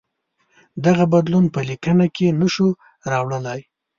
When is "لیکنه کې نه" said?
1.69-2.47